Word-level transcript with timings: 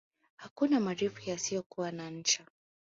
Hakuna 0.35 0.79
marefu 0.79 1.29
yasiyokuwa 1.29 1.91
na 1.91 2.11
ncha 2.11 2.45